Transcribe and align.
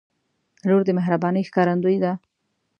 •لور 0.67 0.81
د 0.85 0.89
مهربانۍ 0.97 1.41
ښکارندوی 1.49 1.97
ده. 2.03 2.11